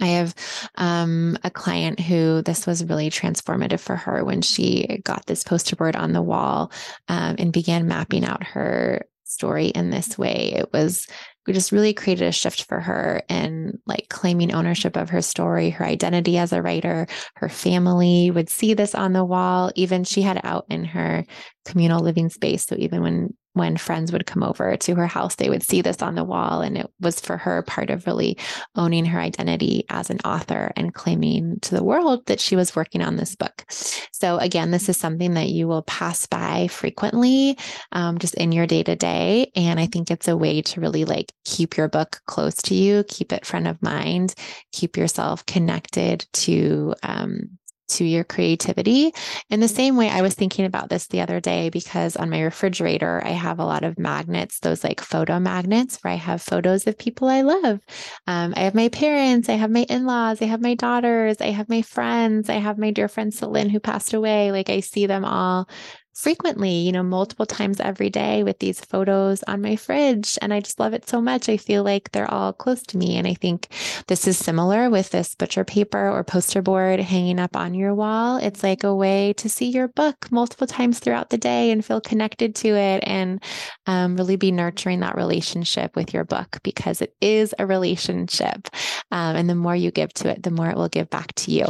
I 0.01 0.07
have 0.07 0.35
um, 0.75 1.37
a 1.43 1.49
client 1.49 1.99
who 1.99 2.41
this 2.41 2.67
was 2.67 2.83
really 2.83 3.09
transformative 3.09 3.79
for 3.79 3.95
her 3.95 4.23
when 4.23 4.41
she 4.41 5.01
got 5.03 5.25
this 5.25 5.43
poster 5.43 5.75
board 5.75 5.95
on 5.95 6.11
the 6.11 6.21
wall 6.21 6.71
um, 7.07 7.35
and 7.39 7.53
began 7.53 7.87
mapping 7.87 8.25
out 8.25 8.43
her 8.43 9.05
story 9.23 9.67
in 9.67 9.89
this 9.89 10.17
way. 10.17 10.53
It 10.55 10.71
was 10.73 11.07
just 11.53 11.71
really 11.71 11.93
created 11.93 12.27
a 12.27 12.31
shift 12.31 12.63
for 12.63 12.79
her 12.79 13.21
in 13.29 13.79
like 13.85 14.07
claiming 14.09 14.53
ownership 14.53 14.97
of 14.97 15.09
her 15.09 15.21
story, 15.21 15.69
her 15.69 15.85
identity 15.85 16.37
as 16.37 16.53
a 16.53 16.61
writer. 16.61 17.07
Her 17.35 17.49
family 17.49 18.31
would 18.31 18.49
see 18.49 18.73
this 18.73 18.95
on 18.95 19.13
the 19.13 19.25
wall. 19.25 19.71
Even 19.75 20.03
she 20.03 20.21
had 20.21 20.41
out 20.43 20.65
in 20.69 20.85
her 20.85 21.25
communal 21.65 22.01
living 22.01 22.29
space. 22.29 22.65
So 22.65 22.75
even 22.77 23.01
when 23.01 23.35
when 23.55 23.77
friends 23.77 24.11
would 24.11 24.25
come 24.25 24.43
over 24.43 24.75
to 24.75 24.95
her 24.95 25.07
house, 25.07 25.35
they 25.35 25.49
would 25.49 25.63
see 25.63 25.81
this 25.81 26.01
on 26.01 26.15
the 26.15 26.23
wall. 26.23 26.61
And 26.61 26.77
it 26.77 26.87
was 26.99 27.21
for 27.21 27.37
her 27.37 27.61
part 27.63 27.89
of 27.89 28.05
really 28.05 28.37
owning 28.75 29.05
her 29.05 29.19
identity 29.19 29.85
as 29.89 30.09
an 30.09 30.19
author 30.25 30.73
and 30.75 30.93
claiming 30.93 31.59
to 31.61 31.73
the 31.73 31.83
world 31.83 32.25
that 32.25 32.41
she 32.41 32.57
was 32.57 32.75
working 32.75 33.01
on 33.01 33.15
this 33.15 33.35
book. 33.35 33.63
So, 34.11 34.37
again, 34.39 34.71
this 34.71 34.89
is 34.89 34.97
something 34.97 35.35
that 35.35 35.49
you 35.49 35.69
will 35.69 35.83
pass 35.83 36.25
by 36.25 36.67
frequently 36.67 37.57
um, 37.93 38.17
just 38.17 38.35
in 38.35 38.51
your 38.51 38.67
day 38.67 38.83
to 38.83 38.95
day. 38.95 39.51
And 39.55 39.79
I 39.79 39.85
think 39.85 40.11
it's 40.11 40.27
a 40.27 40.35
way 40.35 40.61
to 40.61 40.81
really 40.81 41.05
like 41.05 41.31
keep 41.45 41.77
your 41.77 41.87
book 41.87 42.21
close 42.25 42.55
to 42.63 42.75
you, 42.75 43.05
keep 43.07 43.31
it 43.31 43.45
front 43.45 43.67
of 43.67 43.81
mind, 43.81 44.35
keep 44.73 44.97
yourself 44.97 45.45
connected 45.45 46.27
to 46.33 46.93
um, 47.03 47.57
to 47.87 48.03
your 48.05 48.23
creativity. 48.23 49.13
In 49.49 49.59
the 49.59 49.67
same 49.67 49.95
way, 49.95 50.09
I 50.09 50.21
was 50.21 50.33
thinking 50.33 50.65
about 50.65 50.89
this 50.89 51.07
the 51.07 51.21
other 51.21 51.39
day 51.39 51.69
because 51.69 52.15
on 52.15 52.29
my 52.29 52.41
refrigerator, 52.41 53.21
I 53.23 53.31
have 53.31 53.59
a 53.59 53.65
lot 53.65 53.83
of 53.83 53.99
magnets, 53.99 54.59
those 54.59 54.83
like 54.83 55.01
photo 55.01 55.39
magnets 55.39 55.99
where 56.01 56.13
I 56.13 56.17
have 56.17 56.41
photos 56.41 56.87
of 56.87 56.97
people 56.97 57.27
I 57.27 57.41
love. 57.41 57.79
Um, 58.27 58.53
I 58.55 58.61
have 58.61 58.75
my 58.75 58.89
parents, 58.89 59.49
I 59.49 59.53
have 59.53 59.71
my 59.71 59.85
in 59.89 60.05
laws, 60.05 60.41
I 60.41 60.45
have 60.45 60.61
my 60.61 60.75
daughters, 60.75 61.37
I 61.41 61.51
have 61.51 61.69
my 61.69 61.81
friends, 61.81 62.49
I 62.49 62.55
have 62.55 62.77
my 62.77 62.91
dear 62.91 63.07
friend 63.07 63.33
Celine 63.33 63.69
who 63.69 63.79
passed 63.79 64.13
away. 64.13 64.51
Like 64.51 64.69
I 64.69 64.79
see 64.79 65.05
them 65.05 65.25
all 65.25 65.69
frequently, 66.15 66.71
you 66.71 66.93
know, 66.93 67.03
multiple 67.03 67.45
times 67.45 67.79
every 67.81 68.09
day 68.09 68.41
with 68.41 68.59
these 68.59 68.79
photos 68.79 69.43
on 69.43 69.61
my 69.61 69.75
fridge. 69.75 70.37
And 70.41 70.53
I 70.53 70.61
just 70.61 70.79
love 70.79 70.93
it 70.93 71.07
so 71.07 71.19
much. 71.21 71.49
I 71.49 71.57
feel 71.57 71.83
like 71.83 72.11
they're 72.11 72.31
all 72.33 72.53
close 72.53 72.81
to 72.83 72.97
me. 72.97 73.17
And 73.17 73.27
I 73.27 73.33
think 73.33 73.67
this 74.07 74.25
is 74.25 74.37
similar 74.37 74.89
with 74.89 75.09
this 75.09 75.35
butcher 75.35 75.65
paper 75.65 76.09
or 76.09 76.23
poster 76.23 76.61
board 76.61 77.01
hanging 77.01 77.37
up 77.37 77.57
on 77.57 77.73
your 77.73 77.93
wall. 77.93 78.37
It's 78.37 78.63
like 78.63 78.83
a 78.85 78.95
way 78.95 79.33
to 79.33 79.49
see 79.49 79.65
your 79.65 79.89
book 79.89 80.31
multiple 80.31 80.67
times 80.67 80.99
throughout 80.99 81.29
the 81.29 81.37
day 81.37 81.71
and 81.71 81.83
feel 81.83 81.99
connected 81.99 82.55
to 82.55 82.69
it 82.69 83.03
and 83.05 83.43
um, 83.85 84.15
really 84.15 84.37
be 84.37 84.51
nurturing 84.51 85.01
that 85.01 85.15
relationship 85.17 85.95
with 85.97 86.13
your 86.13 86.23
book 86.23 86.59
because 86.63 87.01
it 87.01 87.13
is 87.19 87.53
a 87.59 87.67
relationship. 87.67 88.69
Um, 89.11 89.35
and 89.35 89.49
the 89.49 89.55
more 89.55 89.75
you 89.75 89.91
give 89.91 90.13
to 90.15 90.29
it, 90.29 90.43
the 90.43 90.51
more 90.51 90.69
it 90.69 90.77
will 90.77 90.87
give 90.87 91.09
back 91.09 91.33
to 91.35 91.51
you. 91.51 91.65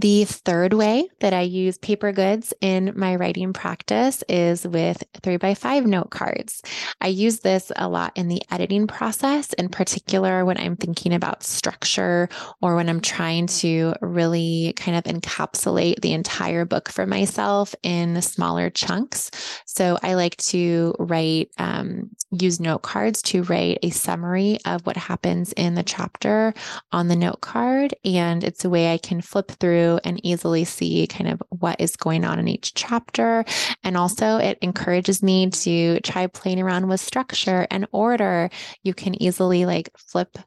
The 0.00 0.24
third 0.24 0.72
way 0.72 1.10
that 1.20 1.34
I 1.34 1.42
use 1.42 1.76
paper 1.76 2.10
goods 2.10 2.54
in 2.62 2.94
my 2.96 3.16
writing 3.16 3.52
practice 3.52 4.24
is 4.30 4.66
with 4.66 5.04
three 5.22 5.36
by 5.36 5.52
five 5.52 5.84
note 5.84 6.08
cards. 6.08 6.62
I 7.02 7.08
use 7.08 7.40
this 7.40 7.70
a 7.76 7.86
lot 7.86 8.12
in 8.16 8.28
the 8.28 8.40
editing 8.50 8.86
process, 8.86 9.52
in 9.54 9.68
particular 9.68 10.46
when 10.46 10.56
I'm 10.56 10.76
thinking 10.76 11.12
about 11.12 11.42
structure 11.42 12.30
or 12.62 12.76
when 12.76 12.88
I'm 12.88 13.02
trying 13.02 13.46
to 13.48 13.92
really 14.00 14.72
kind 14.74 14.96
of 14.96 15.04
encapsulate 15.04 16.00
the 16.00 16.14
entire 16.14 16.64
book 16.64 16.88
for 16.88 17.04
myself 17.04 17.74
in 17.82 18.22
smaller 18.22 18.70
chunks. 18.70 19.30
So 19.66 19.98
I 20.02 20.14
like 20.14 20.38
to 20.38 20.94
write, 20.98 21.50
um, 21.58 22.08
use 22.30 22.58
note 22.58 22.80
cards 22.80 23.20
to 23.22 23.42
write 23.42 23.80
a 23.82 23.90
summary 23.90 24.60
of 24.64 24.86
what 24.86 24.96
happens 24.96 25.52
in 25.52 25.74
the 25.74 25.82
chapter 25.82 26.54
on 26.90 27.08
the 27.08 27.16
note 27.16 27.42
card. 27.42 27.94
And 28.02 28.42
it's 28.42 28.64
a 28.64 28.70
way 28.70 28.94
I 28.94 28.96
can 28.96 29.20
flip 29.20 29.50
through 29.60 29.89
and 30.04 30.24
easily 30.24 30.64
see 30.64 31.06
kind 31.06 31.28
of 31.28 31.42
what 31.48 31.80
is 31.80 31.96
going 31.96 32.24
on 32.24 32.38
in 32.38 32.48
each 32.48 32.74
chapter. 32.74 33.44
And 33.82 33.96
also, 33.96 34.36
it 34.36 34.58
encourages 34.62 35.22
me 35.22 35.50
to 35.50 36.00
try 36.00 36.26
playing 36.26 36.60
around 36.60 36.88
with 36.88 37.00
structure 37.00 37.66
and 37.70 37.86
order. 37.92 38.50
You 38.84 38.94
can 38.94 39.20
easily 39.20 39.66
like 39.66 39.90
flip 39.96 40.38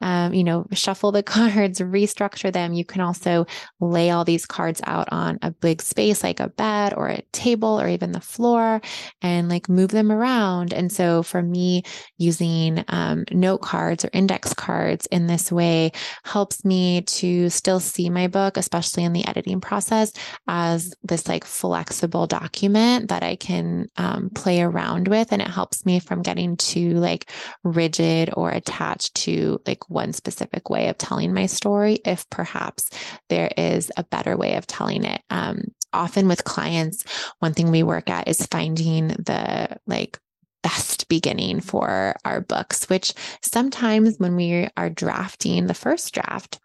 um, 0.00 0.34
you 0.34 0.44
know, 0.44 0.66
shuffle 0.72 1.12
the 1.12 1.22
cards, 1.30 1.80
restructure 1.80 2.52
them. 2.52 2.72
You 2.72 2.84
can 2.84 3.00
also 3.00 3.46
lay 3.80 4.10
all 4.10 4.24
these 4.24 4.46
cards 4.46 4.80
out 4.84 5.08
on 5.12 5.38
a 5.42 5.50
big 5.50 5.82
space 5.82 6.22
like 6.22 6.40
a 6.40 6.48
bed 6.48 6.94
or 6.96 7.08
a 7.08 7.22
table 7.32 7.80
or 7.80 7.88
even 7.88 8.12
the 8.12 8.20
floor 8.20 8.80
and 9.22 9.48
like 9.48 9.68
move 9.68 9.90
them 9.90 10.10
around. 10.10 10.72
And 10.72 10.92
so 10.92 11.22
for 11.22 11.42
me, 11.42 11.82
using 12.18 12.84
um, 12.88 13.24
note 13.30 13.58
cards 13.58 14.04
or 14.04 14.10
index 14.12 14.54
cards 14.54 15.06
in 15.06 15.26
this 15.26 15.52
way 15.52 15.92
helps 16.24 16.64
me 16.64 17.02
to 17.02 17.50
still 17.50 17.80
see 17.80 18.10
my 18.10 18.26
book, 18.26 18.56
especially 18.56 19.04
in 19.04 19.12
the 19.12 19.26
editing 19.26 19.60
process, 19.60 20.12
as 20.48 20.94
this 21.02 21.28
like 21.28 21.44
flexible 21.44 22.26
document 22.26 23.08
that 23.08 23.22
I 23.22 23.36
can 23.36 23.88
um, 23.96 24.30
play 24.34 24.62
around 24.62 25.08
with. 25.08 25.32
And 25.32 25.42
it 25.42 25.48
helps 25.48 25.84
me 25.84 26.00
from 26.00 26.22
getting 26.22 26.56
too 26.56 26.94
like 26.94 27.30
rigid 27.64 28.30
or 28.34 28.50
attached 28.50 29.14
to 29.16 29.60
like 29.66 29.89
one 29.90 30.12
specific 30.12 30.70
way 30.70 30.88
of 30.88 30.98
telling 30.98 31.34
my 31.34 31.46
story 31.46 32.00
if 32.04 32.28
perhaps 32.30 32.88
there 33.28 33.50
is 33.56 33.90
a 33.96 34.04
better 34.04 34.36
way 34.36 34.54
of 34.54 34.66
telling 34.66 35.04
it. 35.04 35.20
Um, 35.30 35.72
often 35.92 36.28
with 36.28 36.44
clients, 36.44 37.04
one 37.40 37.54
thing 37.54 37.70
we 37.70 37.82
work 37.82 38.08
at 38.08 38.28
is 38.28 38.46
finding 38.46 39.08
the 39.08 39.76
like 39.86 40.18
best 40.62 41.08
beginning 41.08 41.60
for 41.60 42.14
our 42.24 42.40
books, 42.40 42.88
which 42.88 43.14
sometimes 43.42 44.18
when 44.18 44.36
we 44.36 44.68
are 44.76 44.90
drafting 44.90 45.66
the 45.66 45.74
first 45.74 46.12
draft, 46.14 46.60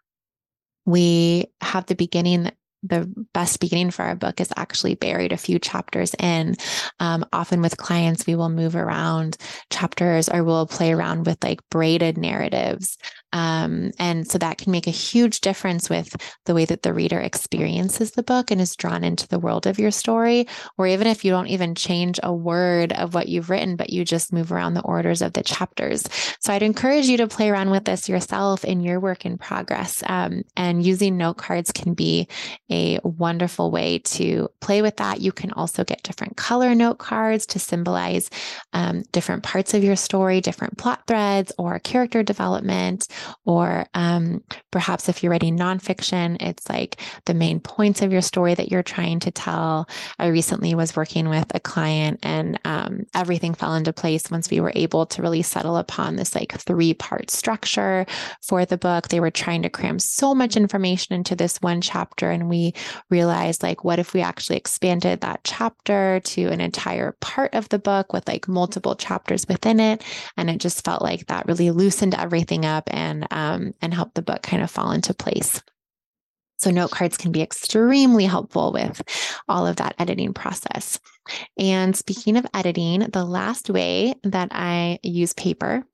we 0.84 1.46
have 1.60 1.86
the 1.86 1.94
beginning 1.94 2.50
the 2.82 3.12
best 3.32 3.60
beginning 3.60 3.90
for 3.90 4.02
our 4.04 4.14
book 4.14 4.40
is 4.40 4.52
actually 4.56 4.94
buried 4.94 5.32
a 5.32 5.36
few 5.36 5.58
chapters 5.58 6.14
in. 6.18 6.56
Um, 7.00 7.24
often 7.32 7.60
with 7.60 7.76
clients, 7.76 8.26
we 8.26 8.36
will 8.36 8.48
move 8.48 8.76
around 8.76 9.36
chapters 9.70 10.28
or 10.28 10.44
we'll 10.44 10.66
play 10.66 10.92
around 10.92 11.26
with 11.26 11.42
like 11.42 11.60
braided 11.70 12.18
narratives. 12.18 12.98
Um, 13.32 13.92
and 13.98 14.26
so 14.26 14.38
that 14.38 14.58
can 14.58 14.72
make 14.72 14.86
a 14.86 14.90
huge 14.90 15.40
difference 15.40 15.90
with 15.90 16.14
the 16.44 16.54
way 16.54 16.64
that 16.64 16.82
the 16.82 16.94
reader 16.94 17.20
experiences 17.20 18.12
the 18.12 18.22
book 18.22 18.50
and 18.50 18.60
is 18.60 18.76
drawn 18.76 19.04
into 19.04 19.28
the 19.28 19.38
world 19.38 19.66
of 19.66 19.78
your 19.78 19.90
story. 19.90 20.46
Or 20.78 20.86
even 20.86 21.06
if 21.06 21.24
you 21.24 21.30
don't 21.30 21.48
even 21.48 21.74
change 21.74 22.18
a 22.22 22.32
word 22.32 22.92
of 22.92 23.14
what 23.14 23.28
you've 23.28 23.50
written, 23.50 23.76
but 23.76 23.90
you 23.90 24.04
just 24.04 24.32
move 24.32 24.52
around 24.52 24.74
the 24.74 24.82
orders 24.82 25.22
of 25.22 25.32
the 25.32 25.42
chapters. 25.42 26.04
So 26.40 26.52
I'd 26.52 26.62
encourage 26.62 27.06
you 27.06 27.16
to 27.18 27.28
play 27.28 27.50
around 27.50 27.70
with 27.70 27.84
this 27.84 28.08
yourself 28.08 28.64
in 28.64 28.80
your 28.80 29.00
work 29.00 29.26
in 29.26 29.38
progress. 29.38 30.02
Um, 30.06 30.42
and 30.56 30.84
using 30.84 31.16
note 31.16 31.36
cards 31.36 31.72
can 31.72 31.94
be 31.94 32.28
a 32.70 32.98
wonderful 33.02 33.70
way 33.70 33.98
to 33.98 34.48
play 34.60 34.82
with 34.82 34.96
that. 34.96 35.20
You 35.20 35.32
can 35.32 35.52
also 35.52 35.84
get 35.84 36.02
different 36.02 36.36
color 36.36 36.74
note 36.74 36.98
cards 36.98 37.46
to 37.46 37.58
symbolize 37.58 38.30
um, 38.72 39.02
different 39.12 39.42
parts 39.42 39.74
of 39.74 39.84
your 39.84 39.96
story, 39.96 40.40
different 40.40 40.78
plot 40.78 41.02
threads, 41.06 41.52
or 41.58 41.78
character 41.78 42.22
development. 42.22 43.08
Or 43.44 43.86
um, 43.94 44.42
perhaps 44.70 45.08
if 45.08 45.22
you're 45.22 45.32
writing 45.32 45.58
nonfiction, 45.58 46.36
it's 46.40 46.68
like 46.68 47.00
the 47.24 47.34
main 47.34 47.60
points 47.60 48.02
of 48.02 48.12
your 48.12 48.22
story 48.22 48.54
that 48.54 48.70
you're 48.70 48.82
trying 48.82 49.20
to 49.20 49.30
tell. 49.30 49.88
I 50.18 50.26
recently 50.28 50.74
was 50.74 50.96
working 50.96 51.28
with 51.28 51.54
a 51.54 51.60
client 51.60 52.20
and 52.22 52.58
um, 52.64 53.06
everything 53.14 53.54
fell 53.54 53.74
into 53.74 53.92
place 53.92 54.30
once 54.30 54.50
we 54.50 54.60
were 54.60 54.72
able 54.74 55.06
to 55.06 55.22
really 55.22 55.42
settle 55.42 55.76
upon 55.76 56.16
this 56.16 56.34
like 56.34 56.58
three 56.60 56.94
part 56.94 57.30
structure 57.30 58.06
for 58.42 58.64
the 58.64 58.76
book. 58.76 59.08
They 59.08 59.20
were 59.20 59.30
trying 59.30 59.62
to 59.62 59.70
cram 59.70 59.98
so 59.98 60.34
much 60.34 60.56
information 60.56 61.14
into 61.14 61.36
this 61.36 61.58
one 61.60 61.80
chapter, 61.80 62.30
and 62.30 62.48
we 62.48 62.74
realized 63.10 63.62
like, 63.62 63.84
what 63.84 63.98
if 63.98 64.12
we 64.14 64.20
actually 64.20 64.56
expanded 64.56 65.20
that 65.20 65.40
chapter 65.44 66.20
to 66.20 66.48
an 66.48 66.60
entire 66.60 67.16
part 67.20 67.54
of 67.54 67.68
the 67.68 67.78
book 67.78 68.12
with 68.12 68.26
like 68.28 68.48
multiple 68.48 68.94
chapters 68.94 69.46
within 69.48 69.80
it? 69.80 70.02
And 70.36 70.50
it 70.50 70.58
just 70.58 70.84
felt 70.84 71.02
like 71.02 71.26
that 71.26 71.46
really 71.46 71.70
loosened 71.70 72.14
everything 72.14 72.64
up 72.64 72.84
and 72.92 73.05
um, 73.30 73.74
and 73.80 73.92
help 73.92 74.14
the 74.14 74.22
book 74.22 74.42
kind 74.42 74.62
of 74.62 74.70
fall 74.70 74.92
into 74.92 75.14
place. 75.14 75.62
So, 76.58 76.70
note 76.70 76.90
cards 76.90 77.18
can 77.18 77.32
be 77.32 77.42
extremely 77.42 78.24
helpful 78.24 78.72
with 78.72 79.02
all 79.46 79.66
of 79.66 79.76
that 79.76 79.94
editing 79.98 80.32
process. 80.32 80.98
And 81.58 81.94
speaking 81.94 82.36
of 82.36 82.46
editing, 82.54 83.00
the 83.00 83.24
last 83.24 83.68
way 83.68 84.14
that 84.22 84.48
I 84.52 84.98
use 85.02 85.34
paper, 85.34 85.84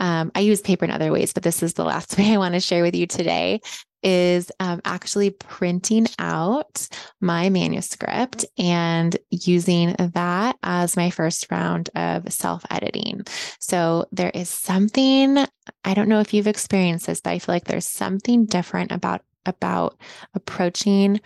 um, 0.00 0.32
I 0.34 0.40
use 0.40 0.60
paper 0.60 0.84
in 0.84 0.90
other 0.90 1.12
ways, 1.12 1.32
but 1.32 1.44
this 1.44 1.62
is 1.62 1.74
the 1.74 1.84
last 1.84 2.18
way 2.18 2.32
I 2.32 2.38
want 2.38 2.54
to 2.54 2.60
share 2.60 2.82
with 2.82 2.96
you 2.96 3.06
today 3.06 3.60
is 4.02 4.50
um, 4.60 4.80
actually 4.84 5.30
printing 5.30 6.06
out 6.18 6.88
my 7.20 7.50
manuscript 7.50 8.44
and 8.58 9.16
using 9.30 9.94
that 9.98 10.56
as 10.62 10.96
my 10.96 11.10
first 11.10 11.50
round 11.50 11.90
of 11.94 12.32
self 12.32 12.64
editing. 12.70 13.22
So 13.60 14.06
there 14.12 14.30
is 14.30 14.48
something, 14.48 15.38
I 15.84 15.94
don't 15.94 16.08
know 16.08 16.20
if 16.20 16.32
you've 16.32 16.46
experienced 16.46 17.06
this, 17.06 17.20
but 17.20 17.30
I 17.30 17.38
feel 17.38 17.54
like 17.54 17.64
there's 17.64 17.88
something 17.88 18.46
different 18.46 18.92
about 18.92 19.22
about 19.46 19.98
approaching 20.34 21.20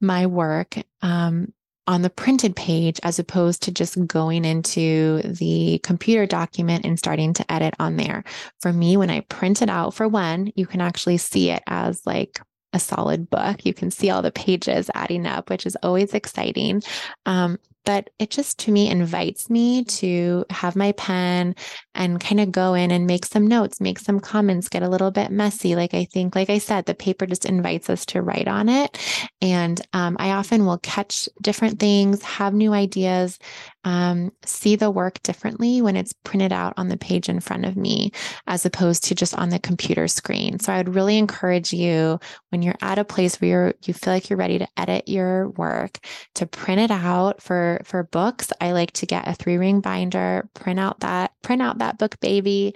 my 0.00 0.26
work 0.26 0.76
um, 1.02 1.52
on 1.86 2.02
the 2.02 2.10
printed 2.10 2.56
page 2.56 2.98
as 3.02 3.18
opposed 3.18 3.62
to 3.62 3.70
just 3.70 4.06
going 4.06 4.44
into 4.44 5.22
the 5.22 5.78
computer 5.82 6.26
document 6.26 6.84
and 6.84 6.98
starting 6.98 7.32
to 7.34 7.52
edit 7.52 7.74
on 7.78 7.96
there. 7.96 8.24
For 8.60 8.72
me, 8.72 8.96
when 8.96 9.10
I 9.10 9.20
print 9.20 9.62
it 9.62 9.68
out, 9.68 9.94
for 9.94 10.08
one, 10.08 10.52
you 10.56 10.66
can 10.66 10.80
actually 10.80 11.18
see 11.18 11.50
it 11.50 11.62
as 11.66 12.04
like 12.04 12.40
a 12.72 12.80
solid 12.80 13.30
book. 13.30 13.64
You 13.64 13.72
can 13.72 13.90
see 13.90 14.10
all 14.10 14.22
the 14.22 14.32
pages 14.32 14.90
adding 14.94 15.26
up, 15.26 15.48
which 15.48 15.66
is 15.66 15.76
always 15.82 16.12
exciting. 16.12 16.82
Um, 17.24 17.58
but 17.86 18.10
it 18.18 18.30
just 18.30 18.58
to 18.58 18.72
me 18.72 18.90
invites 18.90 19.48
me 19.48 19.84
to 19.84 20.44
have 20.50 20.76
my 20.76 20.92
pen 20.92 21.54
and 21.94 22.20
kind 22.20 22.40
of 22.40 22.52
go 22.52 22.74
in 22.74 22.90
and 22.90 23.06
make 23.06 23.24
some 23.24 23.46
notes, 23.46 23.80
make 23.80 24.00
some 24.00 24.20
comments, 24.20 24.68
get 24.68 24.82
a 24.82 24.88
little 24.88 25.12
bit 25.12 25.30
messy. 25.30 25.76
Like 25.76 25.94
I 25.94 26.04
think, 26.04 26.34
like 26.34 26.50
I 26.50 26.58
said, 26.58 26.84
the 26.84 26.94
paper 26.94 27.26
just 27.26 27.46
invites 27.46 27.88
us 27.88 28.04
to 28.06 28.20
write 28.20 28.48
on 28.48 28.68
it. 28.68 28.98
And 29.40 29.80
um, 29.92 30.16
I 30.18 30.32
often 30.32 30.66
will 30.66 30.78
catch 30.78 31.28
different 31.40 31.78
things, 31.78 32.22
have 32.22 32.52
new 32.52 32.72
ideas, 32.72 33.38
um, 33.84 34.32
see 34.44 34.74
the 34.74 34.90
work 34.90 35.22
differently 35.22 35.80
when 35.80 35.94
it's 35.94 36.12
printed 36.24 36.52
out 36.52 36.74
on 36.76 36.88
the 36.88 36.96
page 36.96 37.28
in 37.28 37.38
front 37.38 37.64
of 37.64 37.76
me, 37.76 38.10
as 38.48 38.66
opposed 38.66 39.04
to 39.04 39.14
just 39.14 39.32
on 39.34 39.50
the 39.50 39.60
computer 39.60 40.08
screen. 40.08 40.58
So 40.58 40.72
I 40.72 40.78
would 40.78 40.94
really 40.94 41.18
encourage 41.18 41.72
you 41.72 42.18
when 42.50 42.62
you're 42.62 42.74
at 42.82 42.98
a 42.98 43.04
place 43.04 43.40
where 43.40 43.48
you're, 43.48 43.74
you 43.84 43.94
feel 43.94 44.12
like 44.12 44.28
you're 44.28 44.38
ready 44.38 44.58
to 44.58 44.68
edit 44.76 45.08
your 45.08 45.50
work 45.50 45.98
to 46.34 46.46
print 46.46 46.80
it 46.80 46.90
out 46.90 47.40
for 47.40 47.75
for 47.84 48.04
books, 48.04 48.52
I 48.60 48.72
like 48.72 48.92
to 48.92 49.06
get 49.06 49.28
a 49.28 49.34
three 49.34 49.56
ring 49.56 49.80
binder, 49.80 50.48
print 50.54 50.80
out 50.80 51.00
that 51.00 51.32
print 51.42 51.62
out 51.62 51.78
that 51.78 51.98
book 51.98 52.18
baby, 52.20 52.74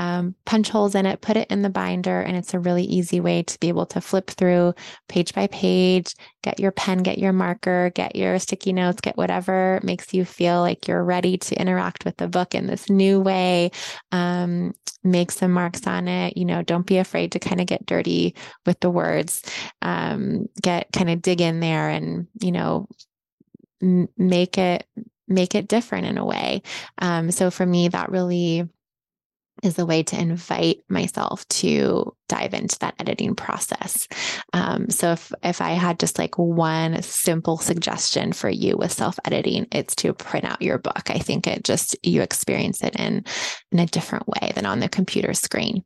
um, 0.00 0.34
punch 0.46 0.70
holes 0.70 0.94
in 0.94 1.04
it, 1.04 1.20
put 1.20 1.36
it 1.36 1.50
in 1.50 1.60
the 1.60 1.68
binder, 1.68 2.22
and 2.22 2.34
it's 2.34 2.54
a 2.54 2.58
really 2.58 2.84
easy 2.84 3.20
way 3.20 3.42
to 3.42 3.60
be 3.60 3.68
able 3.68 3.84
to 3.84 4.00
flip 4.00 4.28
through 4.28 4.72
page 5.08 5.34
by 5.34 5.46
page, 5.48 6.14
get 6.42 6.58
your 6.58 6.72
pen, 6.72 7.02
get 7.02 7.18
your 7.18 7.34
marker, 7.34 7.90
get 7.94 8.16
your 8.16 8.38
sticky 8.38 8.72
notes, 8.72 9.02
get 9.02 9.18
whatever 9.18 9.78
makes 9.82 10.14
you 10.14 10.24
feel 10.24 10.60
like 10.60 10.88
you're 10.88 11.04
ready 11.04 11.36
to 11.36 11.60
interact 11.60 12.06
with 12.06 12.16
the 12.16 12.28
book 12.28 12.54
in 12.54 12.66
this 12.66 12.88
new 12.88 13.20
way. 13.20 13.70
Um, 14.10 14.72
make 15.04 15.30
some 15.30 15.50
marks 15.50 15.86
on 15.86 16.08
it. 16.08 16.34
You 16.36 16.46
know, 16.46 16.62
don't 16.62 16.86
be 16.86 16.96
afraid 16.96 17.32
to 17.32 17.38
kind 17.38 17.60
of 17.60 17.66
get 17.66 17.84
dirty 17.84 18.34
with 18.64 18.80
the 18.80 18.90
words. 18.90 19.42
Um, 19.82 20.46
get 20.62 20.88
kind 20.92 21.10
of 21.10 21.20
dig 21.20 21.42
in 21.42 21.60
there 21.60 21.90
and, 21.90 22.26
you 22.40 22.52
know, 22.52 22.88
make 23.80 24.58
it 24.58 24.86
make 25.28 25.54
it 25.54 25.68
different 25.68 26.06
in 26.06 26.18
a 26.18 26.24
way. 26.24 26.62
Um, 26.98 27.30
so 27.30 27.50
for 27.50 27.64
me, 27.64 27.88
that 27.88 28.10
really 28.10 28.68
is 29.62 29.78
a 29.78 29.86
way 29.86 30.02
to 30.02 30.18
invite 30.18 30.82
myself 30.88 31.46
to 31.48 32.14
dive 32.28 32.54
into 32.54 32.78
that 32.78 32.94
editing 32.98 33.34
process. 33.34 34.08
Um, 34.52 34.88
so 34.90 35.12
if 35.12 35.32
if 35.42 35.60
I 35.60 35.70
had 35.70 36.00
just 36.00 36.18
like 36.18 36.38
one 36.38 37.02
simple 37.02 37.58
suggestion 37.58 38.32
for 38.32 38.48
you 38.48 38.76
with 38.76 38.92
self 38.92 39.18
editing, 39.24 39.66
it's 39.72 39.94
to 39.96 40.12
print 40.14 40.44
out 40.44 40.62
your 40.62 40.78
book. 40.78 41.10
I 41.10 41.18
think 41.18 41.46
it 41.46 41.64
just 41.64 41.96
you 42.02 42.22
experience 42.22 42.82
it 42.82 42.96
in 42.96 43.24
in 43.72 43.78
a 43.78 43.86
different 43.86 44.26
way 44.28 44.52
than 44.54 44.66
on 44.66 44.80
the 44.80 44.88
computer 44.88 45.34
screen. 45.34 45.84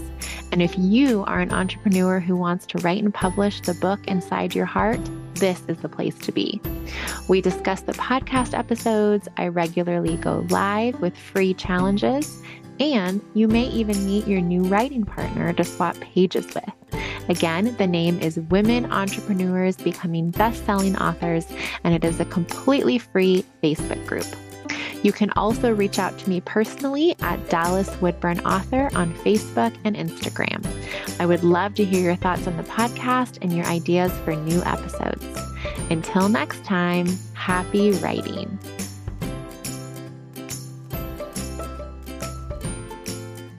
And 0.52 0.62
if 0.62 0.78
you 0.78 1.24
are 1.26 1.40
an 1.40 1.52
entrepreneur 1.52 2.20
who 2.20 2.36
wants 2.36 2.68
to 2.68 2.78
write 2.84 3.02
and 3.02 3.12
publish 3.12 3.60
the 3.62 3.74
book 3.74 4.06
inside 4.06 4.54
your 4.54 4.68
heart, 4.68 5.00
this 5.34 5.64
is 5.68 5.78
the 5.78 5.90
place 5.90 6.16
to 6.20 6.32
be. 6.32 6.62
We 7.28 7.42
discuss 7.42 7.82
the 7.82 7.94
podcast 7.94 8.56
episodes. 8.56 9.28
I 9.38 9.48
regularly 9.48 10.18
go 10.18 10.46
live 10.50 11.02
with 11.02 11.18
free 11.18 11.56
challenges 11.56 12.44
and 12.82 13.22
you 13.34 13.48
may 13.48 13.66
even 13.66 14.06
meet 14.06 14.28
your 14.28 14.42
new 14.42 14.64
writing 14.64 15.06
partner 15.06 15.54
to 15.54 15.64
swap 15.64 15.96
pages 16.00 16.48
with. 16.54 17.00
Again, 17.30 17.76
the 17.78 17.88
name 17.88 18.20
is 18.20 18.40
Women 18.50 18.92
Entrepreneurs 18.92 19.78
Becoming 19.78 20.32
Best 20.32 20.66
Selling 20.66 20.98
Authors, 20.98 21.46
and 21.84 21.94
it 21.94 22.04
is 22.04 22.20
a 22.20 22.26
completely 22.26 22.98
free 22.98 23.46
Facebook 23.64 24.06
group. 24.08 24.26
You 25.04 25.12
can 25.12 25.32
also 25.32 25.74
reach 25.74 25.98
out 25.98 26.18
to 26.20 26.30
me 26.30 26.42
personally 26.42 27.16
at 27.22 27.50
Dallas 27.50 27.90
Woodburn 28.02 28.40
Author 28.42 28.90
on 28.96 29.14
Facebook 29.16 29.76
and 29.84 29.96
Instagram. 29.96 30.66
I 31.20 31.26
would 31.26 31.44
love 31.44 31.76
to 31.76 31.86
hear 31.86 32.02
your 32.02 32.16
thoughts 32.16 32.48
on 32.48 32.58
the 32.58 32.64
podcast 32.64 33.38
and 33.42 33.56
your 33.56 33.66
ideas 33.66 34.12
for 34.24 34.36
new 34.36 34.62
episodes. 34.64 35.26
Until 35.90 36.30
next 36.30 36.64
time, 36.64 37.08
happy 37.34 37.92
writing. 37.92 38.60